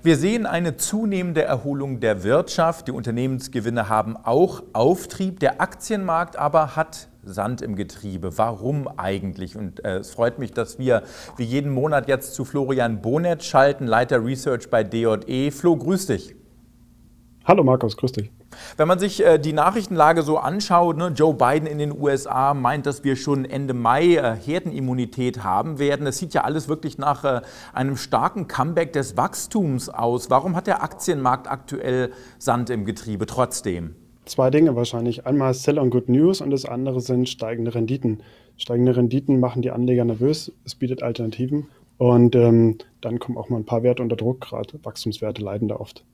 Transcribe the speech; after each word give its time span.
Wir 0.00 0.16
sehen 0.16 0.46
eine 0.46 0.76
zunehmende 0.76 1.42
Erholung 1.42 1.98
der 1.98 2.22
Wirtschaft. 2.22 2.86
Die 2.86 2.92
Unternehmensgewinne 2.92 3.88
haben 3.88 4.16
auch 4.16 4.62
Auftrieb. 4.72 5.40
Der 5.40 5.60
Aktienmarkt 5.60 6.36
aber 6.36 6.76
hat 6.76 7.08
Sand 7.24 7.62
im 7.62 7.74
Getriebe. 7.74 8.38
Warum 8.38 8.86
eigentlich? 8.96 9.56
Und 9.56 9.84
äh, 9.84 9.98
es 9.98 10.10
freut 10.10 10.38
mich, 10.38 10.52
dass 10.52 10.78
wir 10.78 11.02
wie 11.36 11.42
jeden 11.42 11.72
Monat 11.72 12.06
jetzt 12.06 12.34
zu 12.34 12.44
Florian 12.44 13.02
Bonet 13.02 13.42
schalten, 13.42 13.86
Leiter 13.86 14.24
Research 14.24 14.70
bei 14.70 14.84
DJE. 14.84 15.50
Flo, 15.50 15.76
grüß 15.76 16.06
dich. 16.06 16.37
Hallo 17.48 17.64
Markus, 17.64 17.96
grüß 17.96 18.12
dich. 18.12 18.30
Wenn 18.76 18.88
man 18.88 18.98
sich 18.98 19.24
äh, 19.24 19.38
die 19.38 19.54
Nachrichtenlage 19.54 20.20
so 20.20 20.36
anschaut, 20.36 20.98
ne, 20.98 21.14
Joe 21.16 21.32
Biden 21.32 21.66
in 21.66 21.78
den 21.78 21.98
USA 21.98 22.52
meint, 22.52 22.84
dass 22.84 23.04
wir 23.04 23.16
schon 23.16 23.46
Ende 23.46 23.72
Mai 23.72 24.16
äh, 24.16 24.36
Herdenimmunität 24.36 25.44
haben 25.44 25.78
werden. 25.78 26.06
Es 26.06 26.18
sieht 26.18 26.34
ja 26.34 26.42
alles 26.42 26.68
wirklich 26.68 26.98
nach 26.98 27.24
äh, 27.24 27.40
einem 27.72 27.96
starken 27.96 28.48
Comeback 28.48 28.92
des 28.92 29.16
Wachstums 29.16 29.88
aus. 29.88 30.28
Warum 30.28 30.56
hat 30.56 30.66
der 30.66 30.82
Aktienmarkt 30.82 31.50
aktuell 31.50 32.12
Sand 32.38 32.68
im 32.68 32.84
Getriebe 32.84 33.24
trotzdem? 33.24 33.94
Zwei 34.26 34.50
Dinge 34.50 34.76
wahrscheinlich. 34.76 35.24
Einmal 35.24 35.54
Sell 35.54 35.78
on 35.78 35.88
Good 35.88 36.10
News 36.10 36.42
und 36.42 36.50
das 36.50 36.66
andere 36.66 37.00
sind 37.00 37.30
steigende 37.30 37.74
Renditen. 37.74 38.22
Steigende 38.58 38.94
Renditen 38.94 39.40
machen 39.40 39.62
die 39.62 39.70
Anleger 39.70 40.04
nervös, 40.04 40.52
es 40.66 40.74
bietet 40.74 41.02
Alternativen 41.02 41.68
und 41.96 42.36
ähm, 42.36 42.76
dann 43.00 43.18
kommen 43.18 43.38
auch 43.38 43.48
mal 43.48 43.56
ein 43.56 43.64
paar 43.64 43.82
Werte 43.82 44.02
unter 44.02 44.16
Druck, 44.16 44.42
gerade 44.42 44.78
Wachstumswerte 44.82 45.40
leiden 45.40 45.68
da 45.68 45.76
oft. 45.76 46.04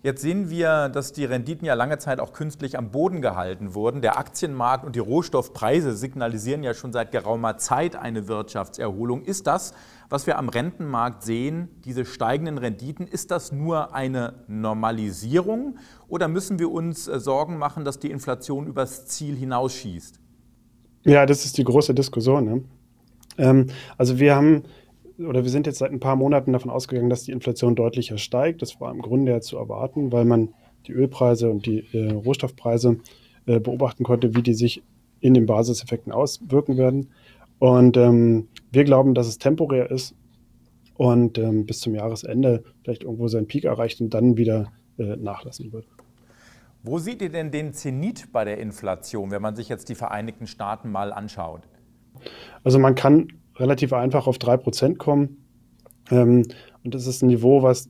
Jetzt 0.00 0.22
sehen 0.22 0.48
wir, 0.48 0.88
dass 0.88 1.12
die 1.12 1.24
Renditen 1.24 1.66
ja 1.66 1.74
lange 1.74 1.98
Zeit 1.98 2.20
auch 2.20 2.32
künstlich 2.32 2.78
am 2.78 2.92
Boden 2.92 3.20
gehalten 3.20 3.74
wurden. 3.74 4.00
Der 4.00 4.16
Aktienmarkt 4.16 4.84
und 4.84 4.94
die 4.94 5.00
Rohstoffpreise 5.00 5.96
signalisieren 5.96 6.62
ja 6.62 6.72
schon 6.72 6.92
seit 6.92 7.10
geraumer 7.10 7.58
Zeit 7.58 7.96
eine 7.96 8.28
Wirtschaftserholung. 8.28 9.22
Ist 9.22 9.48
das, 9.48 9.74
was 10.08 10.28
wir 10.28 10.38
am 10.38 10.48
Rentenmarkt 10.48 11.24
sehen, 11.24 11.68
diese 11.84 12.04
steigenden 12.04 12.58
Renditen, 12.58 13.08
ist 13.08 13.32
das 13.32 13.50
nur 13.50 13.92
eine 13.92 14.44
Normalisierung 14.46 15.78
oder 16.06 16.28
müssen 16.28 16.60
wir 16.60 16.70
uns 16.70 17.08
äh, 17.08 17.18
Sorgen 17.18 17.58
machen, 17.58 17.84
dass 17.84 17.98
die 17.98 18.12
Inflation 18.12 18.68
übers 18.68 19.06
Ziel 19.06 19.34
hinausschießt? 19.34 20.20
Ja, 21.04 21.26
das 21.26 21.44
ist 21.44 21.58
die 21.58 21.64
große 21.64 21.92
Diskussion. 21.92 22.44
Ne? 22.44 22.64
Ähm, 23.36 23.66
also 23.96 24.20
wir 24.20 24.36
haben 24.36 24.62
oder 25.18 25.42
wir 25.42 25.50
sind 25.50 25.66
jetzt 25.66 25.78
seit 25.78 25.90
ein 25.90 26.00
paar 26.00 26.16
Monaten 26.16 26.52
davon 26.52 26.70
ausgegangen, 26.70 27.10
dass 27.10 27.24
die 27.24 27.32
Inflation 27.32 27.74
deutlicher 27.74 28.18
steigt. 28.18 28.62
Das 28.62 28.80
war 28.80 28.92
im 28.92 29.02
Grunde 29.02 29.32
ja 29.32 29.40
zu 29.40 29.56
erwarten, 29.56 30.12
weil 30.12 30.24
man 30.24 30.54
die 30.86 30.92
Ölpreise 30.92 31.50
und 31.50 31.66
die 31.66 31.84
äh, 31.92 32.12
Rohstoffpreise 32.12 33.00
äh, 33.46 33.60
beobachten 33.60 34.04
konnte, 34.04 34.34
wie 34.34 34.42
die 34.42 34.54
sich 34.54 34.82
in 35.20 35.34
den 35.34 35.46
Basiseffekten 35.46 36.12
auswirken 36.12 36.76
werden. 36.76 37.10
Und 37.58 37.96
ähm, 37.96 38.48
wir 38.70 38.84
glauben, 38.84 39.14
dass 39.14 39.26
es 39.26 39.38
temporär 39.38 39.90
ist 39.90 40.14
und 40.94 41.38
ähm, 41.38 41.66
bis 41.66 41.80
zum 41.80 41.94
Jahresende 41.94 42.62
vielleicht 42.82 43.02
irgendwo 43.02 43.26
seinen 43.28 43.48
Peak 43.48 43.64
erreicht 43.64 44.00
und 44.00 44.14
dann 44.14 44.36
wieder 44.36 44.72
äh, 44.98 45.16
nachlassen 45.16 45.72
wird. 45.72 45.86
Wo 46.84 46.98
seht 46.98 47.20
ihr 47.22 47.30
denn 47.30 47.50
den 47.50 47.72
Zenit 47.72 48.32
bei 48.32 48.44
der 48.44 48.58
Inflation, 48.58 49.32
wenn 49.32 49.42
man 49.42 49.56
sich 49.56 49.68
jetzt 49.68 49.88
die 49.88 49.96
Vereinigten 49.96 50.46
Staaten 50.46 50.90
mal 50.90 51.12
anschaut? 51.12 51.62
Also 52.62 52.78
man 52.78 52.94
kann 52.94 53.28
relativ 53.58 53.92
einfach 53.92 54.26
auf 54.26 54.38
3% 54.38 54.96
kommen. 54.96 55.44
Ähm, 56.10 56.44
und 56.84 56.94
das 56.94 57.06
ist 57.06 57.22
ein 57.22 57.28
Niveau, 57.28 57.62
was 57.62 57.88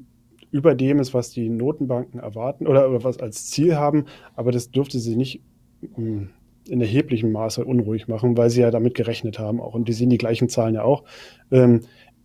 über 0.51 0.75
dem 0.75 0.99
ist, 0.99 1.15
was 1.15 1.31
die 1.31 1.49
Notenbanken 1.51 2.21
erwarten 2.21 2.67
oder 2.67 3.05
was 3.05 3.19
als 3.19 3.51
Ziel 3.51 3.77
haben. 3.77 4.07
Aber 4.35 4.51
das 4.51 4.71
dürfte 4.71 4.99
sie 4.99 5.17
nicht 5.17 5.43
hm, 5.95 6.31
in 6.69 6.81
erheblichem 6.81 7.33
Maße 7.33 7.65
unruhig 7.65 8.09
machen, 8.09 8.37
weil 8.37 8.51
sie 8.51 8.61
ja 8.61 8.71
damit 8.71 8.95
gerechnet 8.95 9.39
haben 9.39 9.61
auch. 9.61 9.75
Und 9.75 9.89
die 9.89 9.93
sehen 9.93 10.11
die 10.11 10.19
gleichen 10.19 10.49
Zahlen 10.49 10.75
ja 10.75 10.83
auch. 10.83 11.05
Ähm, 11.51 11.83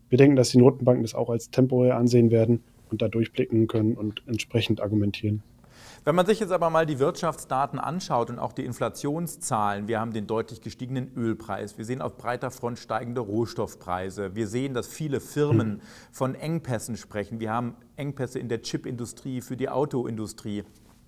wir 0.10 0.18
denken, 0.18 0.36
dass 0.36 0.52
die 0.52 0.58
Notenbanken 0.58 1.04
das 1.04 1.16
auch 1.16 1.30
als 1.30 1.50
temporär 1.50 1.98
ansehen 1.98 2.32
werden 2.32 2.64
und 2.90 3.02
da 3.02 3.08
durchblicken 3.08 3.68
können 3.68 3.96
und 3.96 4.24
entsprechend 4.28 4.82
argumentieren. 4.82 5.44
Wenn 6.06 6.16
man 6.16 6.26
sich 6.26 6.42
jetzt 6.42 6.52
aber 6.52 6.70
mal 6.70 6.86
die 6.86 7.00
Wirtschaftsdaten 7.00 7.80
anschaut 7.80 8.30
und 8.30 8.38
auch 8.38 8.52
die 8.52 8.66
Inflationszahlen, 8.66 9.88
wir 9.88 10.02
haben 10.02 10.12
den 10.12 10.28
deutlich 10.28 10.60
gestiegenen 10.60 11.14
Ölpreis, 11.16 11.78
wir 11.78 11.86
sehen 11.86 12.02
auf 12.02 12.18
breiter 12.18 12.52
Front 12.52 12.80
steigende 12.80 13.22
Rohstoffpreise, 13.22 14.36
wir 14.36 14.48
sehen, 14.48 14.74
dass 14.74 14.88
viele 14.88 15.22
Firmen 15.22 15.82
von 16.12 16.36
Engpässen 16.36 16.98
sprechen, 16.98 17.40
wir 17.40 17.54
haben 17.54 17.78
Engpässe 17.96 18.38
in 18.38 18.50
der 18.50 18.62
Chipindustrie, 18.62 19.40
für 19.40 19.56
die 19.56 19.70
Autoindustrie. 19.70 20.66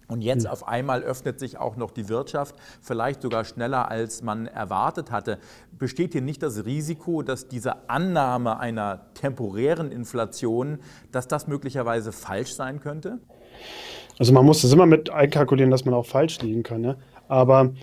Und 0.08 0.22
jetzt 0.22 0.48
auf 0.48 0.66
einmal 0.66 1.04
öffnet 1.04 1.42
sich 1.42 1.58
auch 1.58 1.76
noch 1.76 1.92
die 1.92 2.08
Wirtschaft, 2.08 2.56
vielleicht 2.80 3.22
sogar 3.22 3.44
schneller, 3.44 3.90
als 3.90 4.22
man 4.22 4.48
erwartet 4.48 5.12
hatte. 5.12 5.40
Besteht 5.78 6.14
hier 6.14 6.22
nicht 6.22 6.42
das 6.42 6.64
Risiko, 6.64 7.22
dass 7.22 7.50
diese 7.50 7.90
Annahme 7.90 8.60
einer 8.60 9.14
temporären 9.14 9.92
Inflation, 9.92 10.80
dass 11.12 11.28
das 11.28 11.48
möglicherweise 11.48 12.14
falsch 12.14 12.54
sein 12.54 12.80
könnte? 12.80 13.20
Also 14.18 14.34
man 14.34 14.46
muss 14.46 14.62
das 14.62 14.72
immer 14.72 14.86
mit 14.86 15.10
einkalkulieren, 15.10 15.72
dass 15.72 15.86
man 15.86 15.94
auch 15.94 16.06
falsch 16.06 16.42
liegen 16.42 16.64
kann. 16.64 16.82
Ne? 16.82 16.98
Aber 17.28 17.66
mh, 17.66 17.76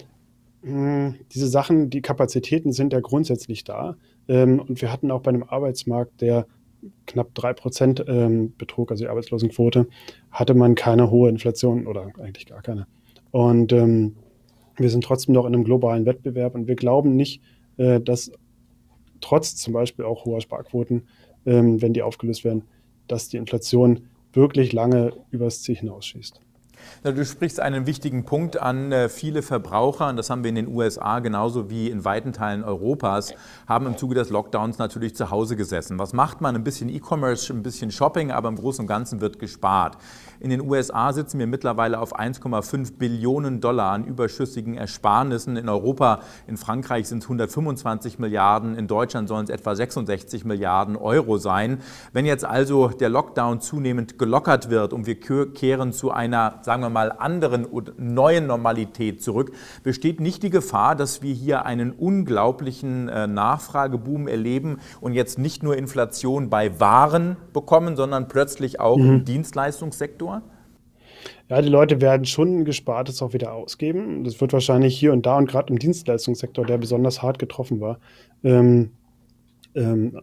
hm, 0.63 1.15
diese 1.33 1.49
Sachen, 1.49 1.91
die 1.91 2.03
Kapazitäten 2.03 2.73
sind 2.73 2.93
ja 2.93 3.01
grundsätzlich 3.01 3.65
da. 3.65 3.97
Ähm, 4.29 4.61
und 4.61 4.81
wir 4.81 4.93
hatten 4.93 5.11
auch 5.11 5.21
bei 5.21 5.31
einem 5.31 5.43
Arbeitsmarkt, 5.43 6.21
der 6.21 6.47
knapp 7.07 7.31
3% 7.35 8.09
ähm, 8.09 8.55
betrug, 8.57 8.91
also 8.91 9.05
die 9.05 9.09
Arbeitslosenquote, 9.09 9.89
hatte 10.31 10.55
man 10.55 10.75
keine 10.75 11.11
hohe 11.11 11.29
Inflation 11.29 11.87
oder 11.87 12.11
eigentlich 12.19 12.47
gar 12.47 12.63
keine. 12.63 12.87
Und 13.31 13.73
ähm, 13.73 14.17
wir 14.77 14.91
sind 14.91 15.05
trotzdem 15.05 15.35
noch 15.35 15.47
in 15.47 15.55
einem 15.55 15.65
globalen 15.65 16.07
Wettbewerb 16.07 16.55
und 16.55 16.67
wir 16.67 16.77
glauben 16.77 17.15
nicht, 17.15 17.43
äh, 17.77 18.01
dass 18.01 18.33
trotz 19.21 19.57
zum 19.57 19.73
Beispiel 19.73 20.05
auch 20.05 20.25
hoher 20.25 20.41
Sparquoten, 20.41 21.07
ähm, 21.47 21.81
wenn 21.81 21.93
die 21.93 22.03
aufgelöst 22.03 22.45
werden, 22.45 22.65
dass 23.07 23.29
die 23.29 23.37
Inflation 23.37 24.09
wirklich 24.35 24.73
lange 24.73 25.13
übers 25.31 25.63
Ziel 25.63 25.77
hinausschießt. 25.77 26.41
Du 27.03 27.25
sprichst 27.25 27.59
einen 27.61 27.87
wichtigen 27.87 28.25
Punkt 28.25 28.61
an. 28.61 28.93
Äh, 28.93 29.09
viele 29.09 29.43
Verbraucher, 29.43 30.09
und 30.09 30.17
das 30.17 30.31
haben 30.31 30.45
wir 30.45 30.51
in 30.51 30.55
den 30.55 30.69
USA 30.69 31.19
genauso 31.19 31.69
wie 31.69 31.91
in 31.91 32.05
weiten 32.05 32.33
Teilen 32.33 32.63
Europas, 32.65 33.35
haben 33.67 33.87
im 33.87 33.97
Zuge 33.97 34.15
des 34.15 34.31
Lockdowns 34.31 34.79
natürlich 34.79 35.17
zu 35.17 35.31
Hause 35.31 35.57
gesessen. 35.57 35.99
Was 35.99 36.13
macht 36.13 36.41
man? 36.41 36.55
Ein 36.55 36.65
bisschen 36.65 36.89
E-Commerce, 36.89 37.53
ein 37.53 37.63
bisschen 37.63 37.91
Shopping, 37.91 38.31
aber 38.31 38.49
im 38.49 38.57
Großen 38.57 38.83
und 38.83 38.87
Ganzen 38.87 39.21
wird 39.21 39.39
gespart. 39.39 39.99
In 40.41 40.51
den 40.51 40.61
USA 40.61 41.13
sitzen 41.13 41.39
wir 41.39 41.47
mittlerweile 41.47 42.01
auf 42.01 42.19
1,5 42.19 42.99
Billionen 42.99 43.61
Dollar 43.61 43.93
an 43.93 44.05
überschüssigen 44.05 44.75
Ersparnissen. 44.77 45.57
In 45.57 45.69
Europa, 45.69 46.21
in 46.47 46.57
Frankreich 46.57 47.09
sind 47.09 47.19
es 47.19 47.27
125 47.27 48.19
Milliarden, 48.19 48.77
in 48.77 48.87
Deutschland 48.87 49.29
sollen 49.29 49.45
es 49.45 49.51
etwa 49.51 49.75
66 49.75 50.45
Milliarden 50.45 50.97
Euro 50.97 51.39
sein. 51.39 51.79
Wenn 52.13 52.27
jetzt 52.27 52.45
also 52.45 52.89
der 52.89 53.09
Lockdown 53.09 53.61
zunehmend 53.61 54.19
gelockert 54.19 54.71
wird 54.71 54.93
und 54.93 55.07
wir 55.07 55.19
kehren 55.21 55.93
zu 55.93 56.11
einer, 56.11 56.61
sagen 56.73 56.83
wir 56.85 56.89
mal, 56.89 57.13
anderen 57.13 57.67
und 57.67 57.99
neuen 57.99 58.47
Normalität 58.47 59.23
zurück, 59.23 59.53
besteht 59.83 60.21
nicht 60.21 60.43
die 60.43 60.49
Gefahr, 60.49 60.97
dass 60.97 61.21
wir 61.21 61.35
hier 61.35 61.67
einen 61.67 61.91
unglaublichen 61.91 63.11
äh, 63.11 63.27
Nachfrageboom 63.27 64.27
erleben 64.27 64.79
und 65.03 65.13
jetzt 65.13 65.39
nicht 65.39 65.63
nur 65.63 65.77
Inflation 65.77 66.49
bei 66.49 66.81
Waren 66.81 67.37
bekommen, 67.53 67.95
sondern 67.95 68.27
plötzlich 68.27 68.81
auch 68.81 68.97
mhm. 68.97 69.05
im 69.05 69.25
Dienstleistungssektor? 69.27 70.41
Ja, 71.51 71.61
die 71.61 71.69
Leute 71.69 72.01
werden 72.01 72.25
schon 72.25 72.65
Gespartes 72.65 73.21
auch 73.21 73.35
wieder 73.35 73.53
ausgeben. 73.53 74.25
Das 74.25 74.41
wird 74.41 74.55
wahrscheinlich 74.55 74.99
hier 74.99 75.13
und 75.13 75.27
da 75.27 75.37
und 75.37 75.51
gerade 75.51 75.71
im 75.71 75.79
Dienstleistungssektor, 75.79 76.65
der 76.65 76.79
besonders 76.79 77.21
hart 77.21 77.39
getroffen 77.39 77.83
war, 77.83 77.99
ähm, 78.43 78.93
ähm, 79.75 80.23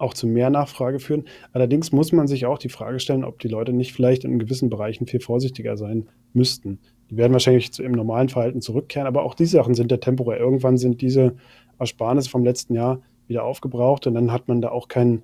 auch 0.00 0.14
zu 0.14 0.26
mehr 0.26 0.50
Nachfrage 0.50 0.98
führen. 0.98 1.24
Allerdings 1.52 1.92
muss 1.92 2.12
man 2.12 2.26
sich 2.26 2.46
auch 2.46 2.58
die 2.58 2.68
Frage 2.68 3.00
stellen, 3.00 3.24
ob 3.24 3.38
die 3.38 3.48
Leute 3.48 3.72
nicht 3.72 3.92
vielleicht 3.92 4.24
in 4.24 4.38
gewissen 4.38 4.70
Bereichen 4.70 5.06
viel 5.06 5.20
vorsichtiger 5.20 5.76
sein 5.76 6.08
müssten. 6.32 6.78
Die 7.10 7.16
werden 7.16 7.32
wahrscheinlich 7.32 7.72
zu 7.72 7.82
ihrem 7.82 7.92
normalen 7.92 8.28
Verhalten 8.28 8.60
zurückkehren, 8.60 9.06
aber 9.06 9.24
auch 9.24 9.34
diese 9.34 9.56
Sachen 9.56 9.74
sind 9.74 9.90
ja 9.90 9.98
temporär. 9.98 10.38
Irgendwann 10.38 10.78
sind 10.78 11.00
diese 11.00 11.36
Ersparnisse 11.78 12.30
vom 12.30 12.44
letzten 12.44 12.74
Jahr 12.74 13.02
wieder 13.26 13.44
aufgebraucht 13.44 14.06
und 14.06 14.14
dann 14.14 14.32
hat 14.32 14.48
man 14.48 14.60
da 14.60 14.70
auch 14.70 14.88
keinen 14.88 15.22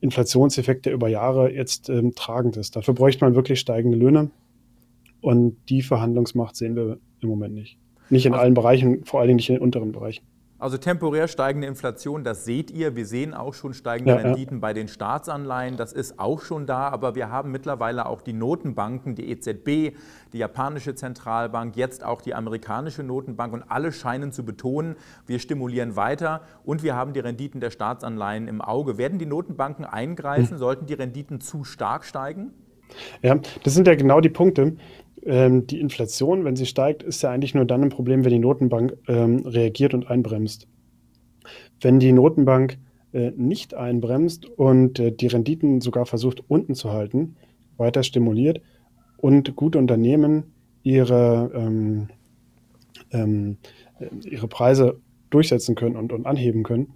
Inflationseffekt, 0.00 0.86
der 0.86 0.92
über 0.92 1.08
Jahre 1.08 1.52
jetzt 1.52 1.88
ähm, 1.88 2.14
tragend 2.14 2.56
ist. 2.56 2.76
Dafür 2.76 2.94
bräuchte 2.94 3.24
man 3.24 3.34
wirklich 3.34 3.58
steigende 3.58 3.96
Löhne. 3.96 4.30
Und 5.20 5.56
die 5.70 5.80
Verhandlungsmacht 5.80 6.54
sehen 6.54 6.76
wir 6.76 6.98
im 7.20 7.28
Moment 7.30 7.54
nicht. 7.54 7.78
Nicht 8.10 8.26
in 8.26 8.34
also, 8.34 8.42
allen 8.42 8.54
Bereichen, 8.54 9.04
vor 9.06 9.20
allen 9.20 9.28
Dingen 9.28 9.36
nicht 9.36 9.48
in 9.48 9.56
den 9.56 9.62
unteren 9.62 9.92
Bereichen. 9.92 10.22
Also 10.64 10.78
temporär 10.78 11.28
steigende 11.28 11.68
Inflation, 11.68 12.24
das 12.24 12.46
seht 12.46 12.70
ihr. 12.70 12.96
Wir 12.96 13.04
sehen 13.04 13.34
auch 13.34 13.52
schon 13.52 13.74
steigende 13.74 14.14
ja, 14.14 14.20
Renditen 14.20 14.56
ja. 14.56 14.60
bei 14.62 14.72
den 14.72 14.88
Staatsanleihen. 14.88 15.76
Das 15.76 15.92
ist 15.92 16.18
auch 16.18 16.40
schon 16.40 16.66
da. 16.66 16.88
Aber 16.88 17.14
wir 17.14 17.28
haben 17.28 17.50
mittlerweile 17.50 18.06
auch 18.06 18.22
die 18.22 18.32
Notenbanken, 18.32 19.14
die 19.14 19.28
EZB, 19.28 19.94
die 20.32 20.38
japanische 20.38 20.94
Zentralbank, 20.94 21.76
jetzt 21.76 22.02
auch 22.02 22.22
die 22.22 22.34
amerikanische 22.34 23.02
Notenbank. 23.02 23.52
Und 23.52 23.64
alle 23.64 23.92
scheinen 23.92 24.32
zu 24.32 24.42
betonen, 24.42 24.96
wir 25.26 25.38
stimulieren 25.38 25.96
weiter 25.96 26.40
und 26.64 26.82
wir 26.82 26.96
haben 26.96 27.12
die 27.12 27.20
Renditen 27.20 27.60
der 27.60 27.68
Staatsanleihen 27.68 28.48
im 28.48 28.62
Auge. 28.62 28.96
Werden 28.96 29.18
die 29.18 29.26
Notenbanken 29.26 29.84
eingreifen? 29.84 30.52
Hm. 30.52 30.56
Sollten 30.56 30.86
die 30.86 30.94
Renditen 30.94 31.42
zu 31.42 31.64
stark 31.64 32.06
steigen? 32.06 32.52
Ja, 33.20 33.38
das 33.62 33.74
sind 33.74 33.86
ja 33.86 33.94
genau 33.96 34.22
die 34.22 34.30
Punkte 34.30 34.78
ähm, 35.24 35.66
die 35.66 35.80
Inflation, 35.80 36.44
wenn 36.44 36.56
sie 36.56 36.66
steigt, 36.66 37.02
ist 37.02 37.22
ja 37.22 37.30
eigentlich 37.30 37.54
nur 37.54 37.64
dann 37.64 37.82
ein 37.82 37.88
Problem, 37.88 38.24
wenn 38.24 38.32
die 38.32 38.38
Notenbank 38.38 38.96
ähm, 39.08 39.38
reagiert 39.46 39.94
und 39.94 40.10
einbremst. 40.10 40.68
Wenn 41.80 41.98
die 41.98 42.12
Notenbank 42.12 42.78
äh, 43.12 43.32
nicht 43.36 43.74
einbremst 43.74 44.46
und 44.46 44.98
äh, 44.98 45.12
die 45.12 45.26
Renditen 45.26 45.80
sogar 45.80 46.06
versucht 46.06 46.42
unten 46.48 46.74
zu 46.74 46.92
halten, 46.92 47.36
weiter 47.76 48.02
stimuliert 48.02 48.60
und 49.16 49.56
gute 49.56 49.78
Unternehmen 49.78 50.44
ihre, 50.82 51.50
ähm, 51.54 52.08
ähm, 53.10 53.56
ihre 54.24 54.48
Preise 54.48 55.00
durchsetzen 55.30 55.74
können 55.74 55.96
und, 55.96 56.12
und 56.12 56.26
anheben 56.26 56.62
können, 56.62 56.88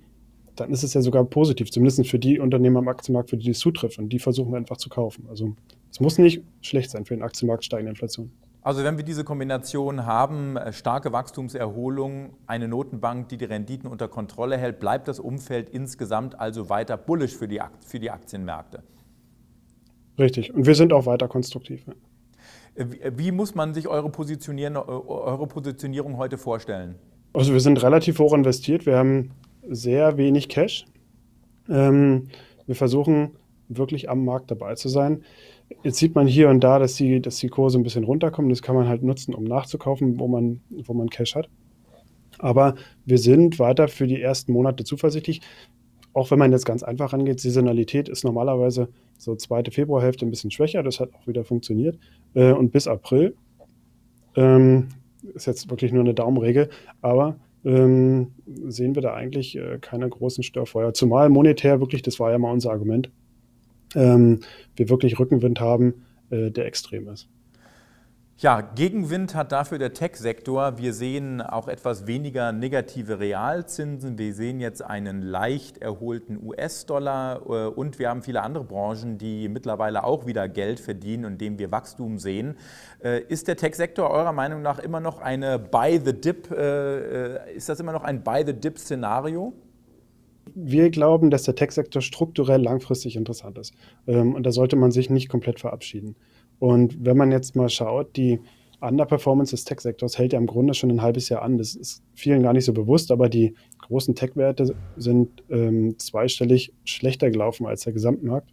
dann 0.54 0.70
ist 0.70 0.82
es 0.82 0.94
ja 0.94 1.02
sogar 1.02 1.24
positiv, 1.24 1.70
zumindest 1.70 2.06
für 2.06 2.18
die 2.18 2.38
Unternehmen 2.38 2.76
am 2.76 2.88
Aktienmarkt, 2.88 3.30
für 3.30 3.36
die 3.36 3.50
es 3.50 3.58
zutrifft. 3.58 3.98
Und 3.98 4.10
die 4.12 4.18
versuchen 4.18 4.54
einfach 4.54 4.76
zu 4.76 4.88
kaufen. 4.88 5.26
Also 5.28 5.54
es 5.90 6.00
muss 6.00 6.18
nicht 6.18 6.42
schlecht 6.60 6.90
sein 6.90 7.04
für 7.04 7.14
den 7.14 7.22
Aktienmarkt 7.22 7.64
steigende 7.64 7.90
Inflation. 7.90 8.30
Also 8.62 8.84
wenn 8.84 8.96
wir 8.96 9.04
diese 9.04 9.24
Kombination 9.24 10.04
haben, 10.04 10.56
äh, 10.56 10.72
starke 10.72 11.12
Wachstumserholung, 11.12 12.34
eine 12.46 12.68
Notenbank, 12.68 13.28
die 13.28 13.38
die 13.38 13.46
Renditen 13.46 13.88
unter 13.88 14.08
Kontrolle 14.08 14.58
hält, 14.58 14.80
bleibt 14.80 15.08
das 15.08 15.20
Umfeld 15.20 15.70
insgesamt 15.70 16.38
also 16.38 16.68
weiter 16.68 16.96
bullisch 16.96 17.34
für 17.34 17.48
die, 17.48 17.60
für 17.86 17.98
die 17.98 18.10
Aktienmärkte. 18.10 18.82
Richtig. 20.18 20.52
Und 20.52 20.66
wir 20.66 20.74
sind 20.74 20.92
auch 20.92 21.06
weiter 21.06 21.28
konstruktiv. 21.28 21.86
Äh, 22.74 22.86
wie, 22.90 23.00
äh, 23.00 23.12
wie 23.16 23.32
muss 23.32 23.54
man 23.54 23.74
sich 23.74 23.88
eure, 23.88 24.10
Positionieren, 24.10 24.76
eure 24.76 25.46
Positionierung 25.46 26.16
heute 26.16 26.36
vorstellen? 26.36 26.96
Also 27.32 27.52
wir 27.52 27.60
sind 27.60 27.82
relativ 27.82 28.18
hoch 28.18 28.34
investiert. 28.34 28.84
Wir 28.86 28.96
haben 28.96 29.30
sehr 29.68 30.16
wenig 30.16 30.48
Cash. 30.48 30.86
Ähm, 31.68 32.28
wir 32.66 32.74
versuchen 32.74 33.36
wirklich 33.68 34.10
am 34.10 34.24
Markt 34.24 34.50
dabei 34.50 34.74
zu 34.74 34.88
sein. 34.88 35.22
Jetzt 35.82 35.98
sieht 35.98 36.14
man 36.14 36.26
hier 36.26 36.48
und 36.48 36.60
da, 36.60 36.78
dass 36.78 36.94
die, 36.94 37.20
dass 37.20 37.38
die 37.38 37.48
Kurse 37.48 37.78
ein 37.78 37.82
bisschen 37.82 38.04
runterkommen. 38.04 38.48
Das 38.48 38.62
kann 38.62 38.74
man 38.74 38.88
halt 38.88 39.02
nutzen, 39.02 39.34
um 39.34 39.44
nachzukaufen, 39.44 40.18
wo 40.18 40.26
man, 40.26 40.60
wo 40.70 40.94
man 40.94 41.08
Cash 41.10 41.34
hat. 41.34 41.48
Aber 42.38 42.74
wir 43.04 43.18
sind 43.18 43.58
weiter 43.58 43.88
für 43.88 44.06
die 44.06 44.20
ersten 44.20 44.52
Monate 44.52 44.84
zuversichtlich. 44.84 45.40
Auch 46.14 46.30
wenn 46.30 46.38
man 46.38 46.52
jetzt 46.52 46.64
ganz 46.66 46.82
einfach 46.82 47.12
rangeht, 47.12 47.40
Saisonalität 47.40 48.08
ist 48.08 48.24
normalerweise 48.24 48.88
so 49.18 49.34
zweite 49.36 49.70
Februarhälfte 49.70 50.24
ein 50.26 50.30
bisschen 50.30 50.50
schwächer. 50.50 50.82
Das 50.82 51.00
hat 51.00 51.10
auch 51.14 51.26
wieder 51.26 51.44
funktioniert. 51.44 51.98
Äh, 52.34 52.52
und 52.52 52.72
bis 52.72 52.86
April 52.86 53.34
ähm, 54.36 54.88
ist 55.34 55.46
jetzt 55.46 55.70
wirklich 55.70 55.92
nur 55.92 56.02
eine 56.02 56.14
Daumenregel. 56.14 56.70
Aber 57.02 57.36
ähm, 57.64 58.32
sehen 58.46 58.94
wir 58.94 59.02
da 59.02 59.14
eigentlich 59.14 59.56
äh, 59.56 59.78
keine 59.80 60.08
großen 60.08 60.42
Störfeuer. 60.42 60.94
Zumal 60.94 61.28
monetär 61.28 61.80
wirklich, 61.80 62.02
das 62.02 62.18
war 62.18 62.30
ja 62.30 62.38
mal 62.38 62.52
unser 62.52 62.70
Argument, 62.70 63.10
ähm, 63.94 64.40
wir 64.76 64.88
wirklich 64.88 65.18
Rückenwind 65.18 65.60
haben, 65.60 66.04
äh, 66.30 66.50
der 66.50 66.66
extrem 66.66 67.08
ist. 67.08 67.28
Ja, 68.40 68.60
Gegenwind 68.60 69.34
hat 69.34 69.50
dafür 69.50 69.78
der 69.78 69.94
Tech-Sektor. 69.94 70.78
Wir 70.78 70.92
sehen 70.92 71.42
auch 71.42 71.66
etwas 71.66 72.06
weniger 72.06 72.52
negative 72.52 73.18
Realzinsen. 73.18 74.16
Wir 74.16 74.32
sehen 74.32 74.60
jetzt 74.60 74.80
einen 74.80 75.22
leicht 75.22 75.78
erholten 75.78 76.38
US-Dollar 76.40 77.40
äh, 77.48 77.66
und 77.66 77.98
wir 77.98 78.08
haben 78.08 78.22
viele 78.22 78.42
andere 78.44 78.62
Branchen, 78.62 79.18
die 79.18 79.48
mittlerweile 79.48 80.04
auch 80.04 80.24
wieder 80.24 80.48
Geld 80.48 80.78
verdienen 80.78 81.24
und 81.24 81.40
dem 81.40 81.58
wir 81.58 81.72
Wachstum 81.72 82.20
sehen. 82.20 82.54
Äh, 83.02 83.22
ist 83.22 83.48
der 83.48 83.56
Tech-Sektor 83.56 84.08
eurer 84.08 84.32
Meinung 84.32 84.62
nach 84.62 84.78
immer 84.78 85.00
noch 85.00 85.18
eine 85.18 85.58
Buy-the-Dip? 85.58 86.52
Äh, 86.52 87.56
ist 87.56 87.68
das 87.68 87.80
immer 87.80 87.90
noch 87.90 88.04
ein 88.04 88.22
Buy-the-Dip-Szenario? 88.22 89.52
Wir 90.60 90.90
glauben, 90.90 91.30
dass 91.30 91.44
der 91.44 91.54
Tech-Sektor 91.54 92.02
strukturell 92.02 92.60
langfristig 92.60 93.16
interessant 93.16 93.58
ist. 93.58 93.74
Ähm, 94.06 94.34
und 94.34 94.44
da 94.44 94.52
sollte 94.52 94.76
man 94.76 94.90
sich 94.90 95.10
nicht 95.10 95.28
komplett 95.28 95.60
verabschieden. 95.60 96.16
Und 96.58 97.04
wenn 97.04 97.16
man 97.16 97.30
jetzt 97.30 97.54
mal 97.54 97.68
schaut, 97.68 98.16
die 98.16 98.40
Underperformance 98.80 99.50
des 99.50 99.64
Tech-Sektors 99.64 100.18
hält 100.18 100.32
ja 100.32 100.38
im 100.38 100.46
Grunde 100.46 100.74
schon 100.74 100.90
ein 100.90 101.02
halbes 101.02 101.28
Jahr 101.28 101.42
an. 101.42 101.58
Das 101.58 101.74
ist 101.74 102.02
vielen 102.14 102.42
gar 102.42 102.52
nicht 102.52 102.64
so 102.64 102.72
bewusst, 102.72 103.10
aber 103.10 103.28
die 103.28 103.54
großen 103.78 104.14
Tech-Werte 104.14 104.74
sind 104.96 105.42
ähm, 105.50 105.98
zweistellig 105.98 106.72
schlechter 106.84 107.30
gelaufen 107.30 107.66
als 107.66 107.82
der 107.82 107.92
Gesamtmarkt. 107.92 108.50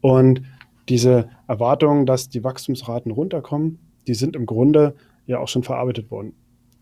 Und 0.00 0.42
diese 0.88 1.28
Erwartungen, 1.48 2.06
dass 2.06 2.28
die 2.28 2.44
Wachstumsraten 2.44 3.10
runterkommen, 3.10 3.78
die 4.06 4.14
sind 4.14 4.36
im 4.36 4.46
Grunde 4.46 4.94
ja 5.26 5.38
auch 5.38 5.48
schon 5.48 5.62
verarbeitet 5.62 6.10
worden. 6.10 6.34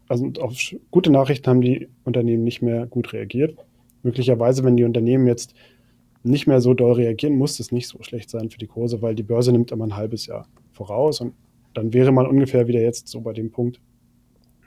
Also 0.09 0.31
auf 0.41 0.57
gute 0.91 1.11
Nachrichten 1.11 1.49
haben 1.49 1.61
die 1.61 1.89
Unternehmen 2.05 2.45
nicht 2.45 2.63
mehr 2.63 2.87
gut 2.87 3.13
reagiert. 3.13 3.57
Möglicherweise, 4.03 4.65
wenn 4.65 4.77
die 4.77 4.85
Unternehmen 4.85 5.27
jetzt 5.27 5.55
nicht 6.23 6.47
mehr 6.47 6.61
so 6.61 6.75
doll 6.75 6.93
reagieren, 6.93 7.37
muss 7.37 7.59
es 7.61 7.73
nicht 7.73 7.89
so 7.89 8.03
schlecht 8.03 8.31
sein 8.31 8.51
für 8.51 8.59
die 8.59 8.67
Kurse, 8.67 9.03
weil 9.03 9.15
die 9.15 9.23
Börse 9.23 9.53
nimmt 9.53 9.73
immer 9.73 9.87
ein 9.87 9.97
halbes 9.97 10.27
Jahr 10.27 10.47
voraus 10.73 11.21
und 11.21 11.35
dann 11.75 11.93
wäre 11.93 12.13
man 12.13 12.27
ungefähr 12.27 12.69
wieder 12.69 12.81
jetzt 12.81 13.09
so 13.09 13.21
bei 13.21 13.33
dem 13.33 13.51
Punkt, 13.51 13.81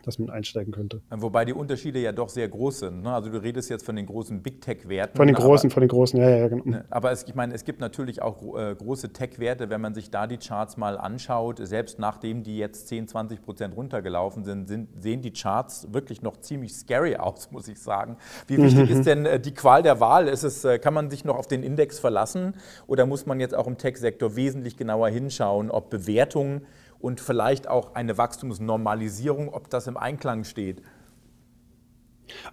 dass 0.06 0.20
man 0.20 0.30
einsteigen 0.30 0.74
könnte. 0.74 1.02
Wobei 1.10 1.46
die 1.46 1.54
Unterschiede 1.54 2.00
ja 2.00 2.12
doch 2.12 2.30
sehr 2.30 2.48
groß 2.48 2.80
sind. 2.80 3.02
Ne? 3.04 3.14
Also 3.14 3.30
du 3.30 3.42
redest 3.42 3.70
jetzt 3.70 3.86
von 3.86 3.96
den 3.96 4.06
großen 4.06 4.42
Big 4.42 4.62
Tech-Werten. 4.62 5.18
Von 5.18 5.28
den 5.28 5.36
großen, 5.36 5.68
aber, 5.68 5.74
von 5.74 5.82
den 5.82 5.90
großen, 5.90 6.20
ja, 6.20 6.30
ja, 6.30 6.48
genau. 6.48 6.64
Ne, 6.66 6.86
aber 6.90 7.12
es, 7.12 7.24
ich 7.24 7.36
meine, 7.36 7.54
es 7.54 7.64
gibt 7.64 7.80
natürlich 7.80 8.22
auch 8.22 8.58
äh, 8.58 8.76
große 8.76 9.14
Tech-Werte, 9.14 9.70
wenn 9.70 9.82
man 9.82 9.94
sich 9.94 10.12
da 10.12 10.28
die 10.28 10.38
Charts 10.38 10.78
mal 10.78 10.98
anschaut, 10.98 11.60
selbst 11.62 12.00
nachdem 12.00 12.44
die 12.44 12.58
jetzt 12.58 12.88
10, 12.88 13.08
20 13.08 13.42
Prozent 13.42 13.76
runtergelaufen 13.76 14.44
sind, 14.44 14.68
sind, 14.68 14.90
sehen 15.02 15.22
die 15.22 15.32
Charts 15.32 15.94
wirklich 15.94 16.22
noch 16.22 16.38
ziemlich 16.38 16.74
scary 16.74 17.16
aus, 17.18 17.52
muss 17.52 17.68
ich 17.68 17.80
sagen. 17.80 18.18
Wie 18.48 18.58
wichtig 18.58 18.90
mhm. 18.90 18.96
ist 18.98 19.06
denn 19.06 19.26
äh, 19.26 19.40
die 19.40 19.54
Qual 19.54 19.84
der 19.84 20.00
Wahl? 20.00 20.28
Ist 20.28 20.44
es, 20.44 20.64
äh, 20.64 20.80
kann 20.80 20.94
man 20.94 21.10
sich 21.10 21.26
noch 21.26 21.38
auf 21.38 21.48
den 21.48 21.64
Index 21.64 22.00
verlassen 22.00 22.56
oder 22.88 23.06
muss 23.06 23.26
man 23.26 23.40
jetzt 23.40 23.56
auch 23.56 23.68
im 23.68 23.78
Tech-Sektor 23.78 24.36
wesentlich 24.36 24.78
genauer 24.78 25.10
hinschauen, 25.10 25.72
ob 25.72 25.90
Bewertungen 25.90 26.66
und 27.06 27.22
vielleicht 27.22 27.70
auch 27.70 27.94
eine 27.94 28.18
Wachstumsnormalisierung, 28.18 29.50
ob 29.50 29.70
das 29.70 29.86
im 29.86 29.96
Einklang 29.96 30.44
steht? 30.44 30.82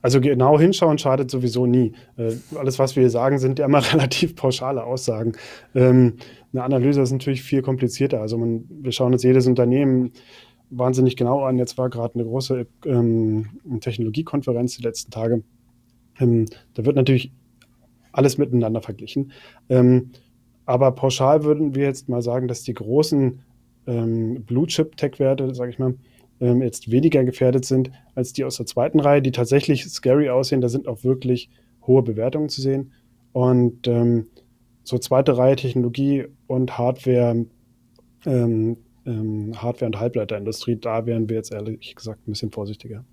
Also 0.03 0.21
genau 0.21 0.61
hinschauen 0.61 0.99
schadet 0.99 1.31
sowieso 1.31 1.65
nie. 1.65 1.95
Äh, 2.19 2.35
alles, 2.57 2.79
was 2.79 2.95
wir 2.95 3.01
hier 3.01 3.09
sagen, 3.09 3.39
sind 3.39 3.59
ja 3.59 3.65
immer 3.65 3.79
relativ 3.93 4.37
pauschale 4.37 4.85
Aussagen. 4.85 5.33
Ähm, 5.75 6.19
eine 6.53 6.65
Analyse 6.65 7.01
ist 7.01 7.13
natürlich 7.13 7.43
viel 7.43 7.63
komplizierter. 7.63 8.21
Also 8.21 8.37
man, 8.37 8.67
wir 8.69 8.93
schauen 8.93 9.15
uns 9.15 9.23
jedes 9.23 9.47
Unternehmen 9.47 10.13
wahnsinnig 10.69 11.17
genau 11.17 11.45
an. 11.45 11.57
Jetzt 11.57 11.79
war 11.79 11.89
gerade 11.89 12.17
eine 12.17 12.25
große 12.25 12.67
ähm, 12.85 13.49
Technologiekonferenz 13.81 14.77
die 14.77 14.83
letzten 14.83 15.11
Tage. 15.11 15.43
Ähm, 16.21 16.45
da 16.75 16.85
wird 16.85 16.97
natürlich 16.97 17.33
alles 18.13 18.37
miteinander 18.37 18.83
verglichen. 18.83 19.33
Aber 20.67 20.93
pauschal 20.93 21.45
würden 21.45 21.75
wir 21.75 21.85
jetzt 21.85 22.11
mal 22.11 22.21
sagen, 22.21 22.47
dass 22.47 22.63
die 22.63 22.75
großen 22.75 23.41
ähm, 23.87 24.44
Blue-Chip-Tech-Werte, 24.44 25.55
sage 25.55 25.70
ich 25.70 25.79
mal, 25.79 25.94
ähm, 26.40 26.62
jetzt 26.62 26.90
weniger 26.90 27.25
gefährdet 27.25 27.64
sind 27.64 27.90
als 28.14 28.32
die 28.32 28.44
aus 28.44 28.56
der 28.56 28.67
zweiten 28.67 29.00
Reihe, 29.00 29.23
die 29.23 29.32
tatsächlich 29.32 29.84
scary 29.84 30.29
aussehen. 30.29 30.61
Da 30.61 30.69
sind 30.69 30.88
auch 30.88 31.05
wirklich 31.05 31.50
hohe 31.87 32.03
Bewertungen 32.03 32.48
zu 32.48 32.60
sehen. 32.60 32.93
Und 33.32 33.86
ähm, 33.89 34.27
so 34.84 34.98
zweite 34.98 35.36
Reihe 35.36 35.56
Technologie 35.56 36.27
und 36.46 36.77
Hardware, 36.77 37.46
ähm, 38.27 38.77
ähm, 39.06 39.62
Hardware- 39.62 39.86
und 39.86 40.01
Halbleiterindustrie, 40.01 40.77
da 40.77 41.06
wären 41.06 41.29
wir 41.29 41.36
jetzt 41.36 41.53
ehrlich 41.53 41.94
gesagt 41.94 42.27
ein 42.27 42.32
bisschen 42.32 42.51
vorsichtiger. 42.51 43.05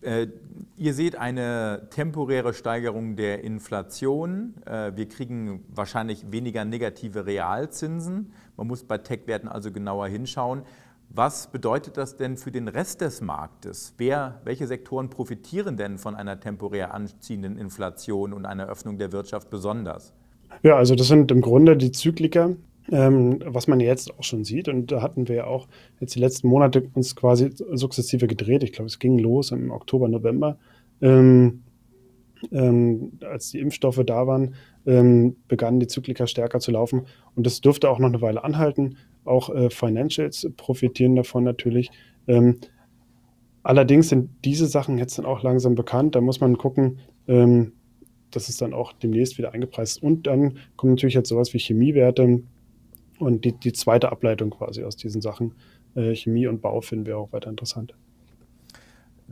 Äh, 0.00 0.28
ihr 0.76 0.94
seht 0.94 1.16
eine 1.16 1.88
temporäre 1.90 2.54
Steigerung 2.54 3.16
der 3.16 3.42
Inflation. 3.44 4.54
Äh, 4.66 4.92
wir 4.94 5.08
kriegen 5.08 5.64
wahrscheinlich 5.68 6.30
weniger 6.30 6.64
negative 6.64 7.26
Realzinsen. 7.26 8.32
Man 8.56 8.66
muss 8.66 8.84
bei 8.84 8.98
Tech-Werten 8.98 9.48
also 9.48 9.72
genauer 9.72 10.08
hinschauen. 10.08 10.62
Was 11.10 11.46
bedeutet 11.50 11.96
das 11.96 12.16
denn 12.16 12.36
für 12.36 12.52
den 12.52 12.68
Rest 12.68 13.00
des 13.00 13.22
Marktes? 13.22 13.94
Wer, 13.96 14.40
welche 14.44 14.66
Sektoren 14.66 15.08
profitieren 15.08 15.76
denn 15.76 15.96
von 15.96 16.14
einer 16.14 16.38
temporär 16.38 16.92
anziehenden 16.92 17.56
Inflation 17.56 18.34
und 18.34 18.44
einer 18.44 18.68
Öffnung 18.68 18.98
der 18.98 19.10
Wirtschaft 19.12 19.48
besonders? 19.48 20.12
Ja, 20.62 20.76
also 20.76 20.94
das 20.94 21.08
sind 21.08 21.30
im 21.30 21.40
Grunde 21.40 21.76
die 21.76 21.92
Zykliker, 21.92 22.56
ähm, 22.90 23.40
was 23.44 23.66
man 23.66 23.80
jetzt 23.80 24.18
auch 24.18 24.22
schon 24.22 24.44
sieht. 24.44 24.68
Und 24.68 24.90
da 24.92 25.02
hatten 25.02 25.28
wir 25.28 25.36
ja 25.36 25.46
auch 25.46 25.68
jetzt 26.00 26.14
die 26.14 26.20
letzten 26.20 26.48
Monate 26.48 26.88
uns 26.94 27.16
quasi 27.16 27.50
sukzessive 27.52 28.26
gedreht. 28.26 28.62
Ich 28.62 28.72
glaube, 28.72 28.86
es 28.86 28.98
ging 28.98 29.18
los 29.18 29.50
im 29.50 29.70
Oktober, 29.70 30.08
November. 30.08 30.58
Ähm, 31.00 31.62
ähm, 32.52 33.18
als 33.28 33.50
die 33.50 33.58
Impfstoffe 33.58 34.00
da 34.06 34.26
waren, 34.26 34.54
ähm, 34.86 35.36
begannen 35.48 35.80
die 35.80 35.86
Zyklika 35.86 36.26
stärker 36.26 36.60
zu 36.60 36.70
laufen. 36.70 37.06
Und 37.34 37.46
das 37.46 37.60
dürfte 37.60 37.90
auch 37.90 37.98
noch 37.98 38.08
eine 38.08 38.22
Weile 38.22 38.44
anhalten. 38.44 38.96
Auch 39.24 39.54
äh, 39.54 39.70
Financials 39.70 40.48
profitieren 40.56 41.16
davon 41.16 41.44
natürlich. 41.44 41.90
Ähm, 42.26 42.58
allerdings 43.62 44.08
sind 44.08 44.30
diese 44.44 44.66
Sachen 44.66 44.98
jetzt 44.98 45.18
dann 45.18 45.26
auch 45.26 45.42
langsam 45.42 45.74
bekannt. 45.74 46.14
Da 46.14 46.20
muss 46.20 46.40
man 46.40 46.56
gucken, 46.56 47.00
ähm, 47.26 47.72
dass 48.30 48.48
es 48.48 48.56
dann 48.56 48.74
auch 48.74 48.92
demnächst 48.92 49.38
wieder 49.38 49.52
eingepreist 49.52 49.96
ist. 49.96 50.02
Und 50.02 50.26
dann 50.26 50.58
kommen 50.76 50.92
natürlich 50.92 51.14
jetzt 51.14 51.28
sowas 51.28 51.52
wie 51.54 51.58
Chemiewerte, 51.58 52.42
und 53.18 53.44
die, 53.44 53.52
die 53.52 53.72
zweite 53.72 54.10
Ableitung 54.10 54.50
quasi 54.50 54.84
aus 54.84 54.96
diesen 54.96 55.20
Sachen, 55.20 55.54
äh, 55.94 56.14
Chemie 56.14 56.46
und 56.46 56.60
Bau, 56.60 56.80
finden 56.80 57.06
wir 57.06 57.18
auch 57.18 57.32
weiter 57.32 57.50
interessant. 57.50 57.94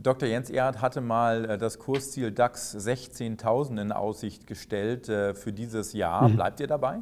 Dr. 0.01 0.29
Jens 0.29 0.49
Erhard 0.49 0.81
hatte 0.81 1.01
mal 1.01 1.45
äh, 1.45 1.57
das 1.57 1.79
Kursziel 1.79 2.31
DAX 2.31 2.75
16.000 2.75 3.81
in 3.81 3.91
Aussicht 3.91 4.45
gestellt 4.45 5.09
äh, 5.09 5.33
für 5.33 5.51
dieses 5.51 5.93
Jahr. 5.93 6.29
Mhm. 6.29 6.35
Bleibt 6.35 6.59
ihr 6.59 6.67
dabei? 6.67 6.99